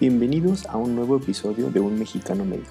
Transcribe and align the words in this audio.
Bienvenidos 0.00 0.66
a 0.66 0.76
un 0.76 0.96
nuevo 0.96 1.18
episodio 1.18 1.70
de 1.70 1.78
Un 1.78 2.00
Mexicano 2.00 2.44
Medio, 2.44 2.66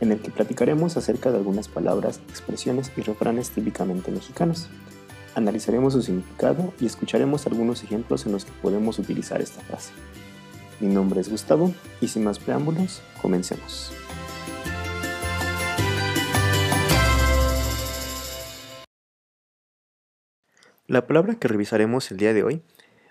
en 0.00 0.10
el 0.10 0.18
que 0.18 0.32
platicaremos 0.32 0.96
acerca 0.96 1.30
de 1.30 1.36
algunas 1.36 1.68
palabras, 1.68 2.20
expresiones 2.28 2.90
y 2.96 3.02
refranes 3.02 3.50
típicamente 3.50 4.10
mexicanos. 4.10 4.68
Analizaremos 5.36 5.92
su 5.92 6.02
significado 6.02 6.74
y 6.80 6.86
escucharemos 6.86 7.46
algunos 7.46 7.84
ejemplos 7.84 8.26
en 8.26 8.32
los 8.32 8.44
que 8.44 8.50
podemos 8.60 8.98
utilizar 8.98 9.40
esta 9.40 9.60
frase. 9.60 9.92
Mi 10.80 10.92
nombre 10.92 11.20
es 11.20 11.30
Gustavo 11.30 11.72
y 12.00 12.08
sin 12.08 12.24
más 12.24 12.40
preámbulos, 12.40 13.00
comencemos. 13.22 13.92
La 20.88 21.06
palabra 21.06 21.36
que 21.36 21.46
revisaremos 21.46 22.10
el 22.10 22.16
día 22.16 22.34
de 22.34 22.42
hoy 22.42 22.62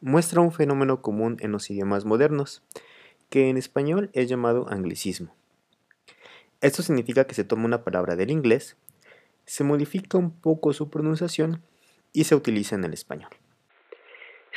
muestra 0.00 0.40
un 0.40 0.52
fenómeno 0.52 1.02
común 1.02 1.36
en 1.40 1.52
los 1.52 1.68
idiomas 1.68 2.06
modernos, 2.06 2.62
que 3.30 3.48
en 3.48 3.56
español 3.56 4.10
es 4.12 4.28
llamado 4.28 4.66
anglicismo. 4.68 5.34
Esto 6.60 6.82
significa 6.82 7.26
que 7.26 7.34
se 7.34 7.44
toma 7.44 7.64
una 7.64 7.84
palabra 7.84 8.16
del 8.16 8.30
inglés, 8.30 8.76
se 9.44 9.64
modifica 9.64 10.18
un 10.18 10.40
poco 10.40 10.72
su 10.72 10.90
pronunciación 10.90 11.62
y 12.12 12.24
se 12.24 12.34
utiliza 12.34 12.74
en 12.74 12.84
el 12.84 12.92
español. 12.92 13.30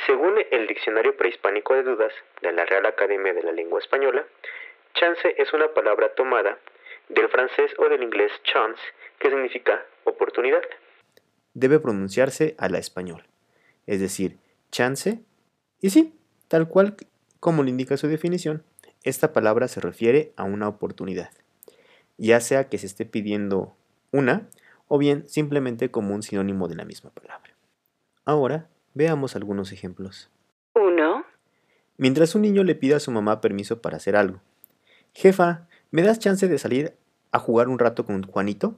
Según 0.06 0.34
el 0.50 0.66
Diccionario 0.66 1.16
Prehispánico 1.16 1.74
de 1.74 1.82
Dudas 1.82 2.12
de 2.42 2.52
la 2.52 2.64
Real 2.64 2.86
Academia 2.86 3.34
de 3.34 3.42
la 3.42 3.52
Lengua 3.52 3.80
Española, 3.80 4.24
chance 4.94 5.34
es 5.36 5.52
una 5.52 5.72
palabra 5.74 6.14
tomada 6.14 6.58
del 7.08 7.28
francés 7.28 7.72
o 7.78 7.88
del 7.88 8.02
inglés 8.02 8.32
chance, 8.44 8.80
que 9.18 9.28
significa 9.28 9.84
oportunidad 10.04 10.62
debe 11.54 11.80
pronunciarse 11.80 12.54
a 12.58 12.68
la 12.68 12.78
español, 12.78 13.24
es 13.86 14.00
decir, 14.00 14.38
chance. 14.70 15.20
Y 15.80 15.90
sí, 15.90 16.18
tal 16.48 16.68
cual 16.68 16.96
como 17.40 17.62
le 17.62 17.70
indica 17.70 17.96
su 17.96 18.06
definición, 18.06 18.62
esta 19.02 19.32
palabra 19.32 19.66
se 19.66 19.80
refiere 19.80 20.32
a 20.36 20.44
una 20.44 20.68
oportunidad, 20.68 21.30
ya 22.18 22.40
sea 22.40 22.68
que 22.68 22.78
se 22.78 22.86
esté 22.86 23.06
pidiendo 23.06 23.74
una 24.12 24.46
o 24.88 24.98
bien 24.98 25.26
simplemente 25.28 25.90
como 25.90 26.14
un 26.14 26.22
sinónimo 26.22 26.68
de 26.68 26.74
la 26.74 26.84
misma 26.84 27.10
palabra. 27.10 27.54
Ahora, 28.24 28.68
veamos 28.92 29.36
algunos 29.36 29.72
ejemplos. 29.72 30.30
1. 30.74 31.24
Mientras 31.96 32.34
un 32.34 32.42
niño 32.42 32.62
le 32.62 32.74
pide 32.74 32.94
a 32.94 33.00
su 33.00 33.10
mamá 33.10 33.40
permiso 33.40 33.80
para 33.80 33.96
hacer 33.96 34.16
algo. 34.16 34.40
Jefa, 35.14 35.66
¿me 35.90 36.02
das 36.02 36.18
chance 36.18 36.46
de 36.46 36.58
salir 36.58 36.94
a 37.32 37.38
jugar 37.38 37.68
un 37.68 37.78
rato 37.78 38.04
con 38.04 38.22
Juanito? 38.22 38.76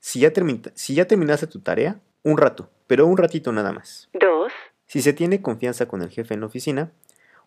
Si 0.00 0.20
ya, 0.20 0.32
si 0.74 0.94
ya 0.94 1.06
terminaste 1.06 1.46
tu 1.46 1.60
tarea, 1.60 2.00
un 2.22 2.38
rato, 2.38 2.70
pero 2.86 3.06
un 3.06 3.16
ratito 3.16 3.52
nada 3.52 3.72
más. 3.72 4.08
Dos. 4.12 4.52
Si 4.86 5.02
se 5.02 5.12
tiene 5.12 5.42
confianza 5.42 5.86
con 5.86 6.02
el 6.02 6.10
jefe 6.10 6.34
en 6.34 6.40
la 6.40 6.46
oficina, 6.46 6.92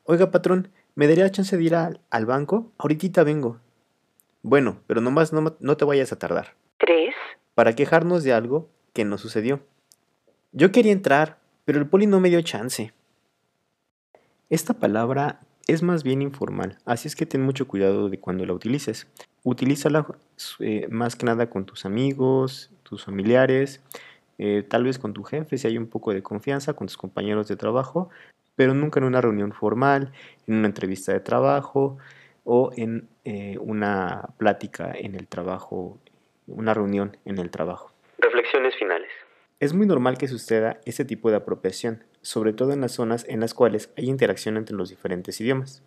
oiga 0.04 0.32
patrón, 0.32 0.70
¿me 0.96 1.08
daría 1.08 1.30
chance 1.32 1.58
de 1.58 1.64
ir 1.64 1.76
al, 1.76 2.26
banco? 2.26 2.72
Ahorita 2.78 3.24
vengo. 3.24 3.60
Bueno, 4.44 4.82
pero 4.88 5.02
nomás 5.02 5.34
no, 5.34 5.56
no 5.60 5.78
te 5.78 5.86
vayas 5.86 6.12
a 6.12 6.20
tardar. 6.20 6.56
Tres. 6.78 7.14
Para 7.54 7.76
quejarnos 7.76 8.24
de 8.24 8.34
algo 8.34 8.70
que 8.94 9.06
no 9.06 9.18
sucedió. 9.18 9.62
Yo 10.52 10.72
quería 10.72 10.92
entrar, 10.92 11.38
pero 11.66 11.80
el 11.80 11.88
poli 11.88 12.08
no 12.08 12.20
me 12.20 12.30
dio 12.30 12.42
chance. 12.42 12.94
Esta 14.50 14.74
palabra 14.74 15.40
es 15.68 15.84
más 15.84 16.04
bien 16.04 16.22
informal, 16.22 16.78
así 16.86 17.08
es 17.08 17.16
que 17.16 17.26
ten 17.26 17.42
mucho 17.42 17.68
cuidado 17.68 18.10
de 18.10 18.20
cuando 18.20 18.46
la 18.46 18.54
utilices. 18.54 19.08
Utilízala 19.44 20.06
eh, 20.60 20.88
más 20.90 21.16
que 21.16 21.26
nada 21.26 21.50
con 21.50 21.66
tus 21.66 21.86
amigos, 21.86 22.72
tus 22.84 23.06
familiares, 23.06 23.82
eh, 24.38 24.66
tal 24.68 24.84
vez 24.84 25.00
con 25.00 25.14
tu 25.14 25.24
jefe 25.24 25.58
si 25.58 25.68
hay 25.68 25.78
un 25.78 25.88
poco 25.88 26.14
de 26.14 26.22
confianza, 26.22 26.74
con 26.74 26.88
tus 26.88 26.98
compañeros 26.98 27.48
de 27.48 27.56
trabajo, 27.56 28.10
pero 28.56 28.74
nunca 28.74 29.00
en 29.00 29.06
una 29.06 29.22
reunión 29.22 29.54
formal, 29.54 30.12
en 30.48 30.56
una 30.56 30.68
entrevista 30.68 31.14
de 31.14 31.20
trabajo 31.20 31.98
o 32.44 32.72
en 32.76 33.08
eh, 33.24 33.58
una 33.60 34.30
plática 34.38 34.92
en 34.94 35.16
el 35.16 35.28
trabajo, 35.28 36.00
una 36.48 36.74
reunión 36.74 37.18
en 37.26 37.38
el 37.38 37.50
trabajo. 37.50 37.92
Reflexiones 38.18 38.76
finales. 38.78 39.10
Es 39.60 39.74
muy 39.74 39.86
normal 39.86 40.18
que 40.18 40.28
suceda 40.28 40.80
este 40.86 41.06
tipo 41.06 41.30
de 41.30 41.38
apropiación, 41.38 42.04
sobre 42.22 42.52
todo 42.54 42.74
en 42.74 42.82
las 42.82 42.94
zonas 42.94 43.26
en 43.28 43.40
las 43.40 43.54
cuales 43.54 43.92
hay 43.96 44.10
interacción 44.10 44.58
entre 44.58 44.76
los 44.76 44.90
diferentes 44.90 45.40
idiomas, 45.40 45.84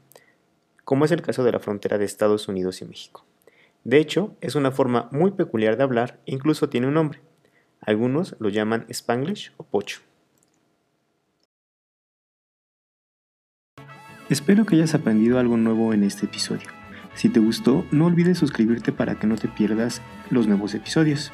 como 0.85 1.05
es 1.05 1.11
el 1.11 1.23
caso 1.23 1.43
de 1.43 1.53
la 1.53 1.59
frontera 1.59 1.99
de 1.99 2.05
Estados 2.05 2.47
Unidos 2.47 2.83
y 2.83 2.85
México. 2.85 3.25
De 3.83 3.99
hecho, 3.99 4.37
es 4.41 4.55
una 4.55 4.71
forma 4.71 5.09
muy 5.13 5.33
peculiar 5.33 5.77
de 5.77 5.83
hablar 5.83 6.21
e 6.25 6.33
incluso 6.33 6.69
tiene 6.69 6.87
un 6.87 6.95
nombre. 6.95 7.21
Algunos 7.81 8.37
lo 8.39 8.49
llaman 8.49 8.87
Spanglish 8.89 9.53
o 9.57 9.65
Pocho. 9.65 10.01
Espero 14.35 14.67
que 14.67 14.75
hayas 14.75 14.97
aprendido 14.97 15.39
algo 15.39 15.57
nuevo 15.57 15.95
en 15.95 16.03
este 16.03 16.27
episodio. 16.27 16.67
Si 17.15 17.29
te 17.29 17.39
gustó, 17.39 17.87
no 17.93 18.07
olvides 18.07 18.37
suscribirte 18.37 18.91
para 18.91 19.15
que 19.15 19.29
no 19.29 19.37
te 19.37 19.47
pierdas 19.47 20.03
los 20.29 20.49
nuevos 20.49 20.75
episodios. 20.75 21.31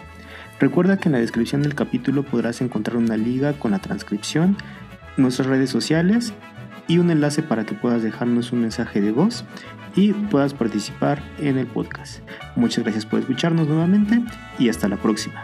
Recuerda 0.58 0.98
que 0.98 1.08
en 1.08 1.12
la 1.12 1.18
descripción 1.18 1.62
del 1.62 1.74
capítulo 1.74 2.24
podrás 2.24 2.60
encontrar 2.60 2.98
una 2.98 3.16
liga 3.16 3.54
con 3.54 3.70
la 3.70 3.78
transcripción, 3.78 4.54
nuestras 5.16 5.48
redes 5.48 5.70
sociales 5.70 6.34
y 6.88 6.98
un 6.98 7.10
enlace 7.10 7.42
para 7.42 7.64
que 7.64 7.74
puedas 7.74 8.02
dejarnos 8.02 8.52
un 8.52 8.60
mensaje 8.60 9.00
de 9.00 9.12
voz 9.12 9.46
y 9.96 10.12
puedas 10.12 10.52
participar 10.52 11.22
en 11.38 11.56
el 11.56 11.66
podcast. 11.66 12.18
Muchas 12.54 12.84
gracias 12.84 13.06
por 13.06 13.20
escucharnos 13.20 13.66
nuevamente 13.66 14.22
y 14.58 14.68
hasta 14.68 14.88
la 14.88 14.98
próxima. 14.98 15.42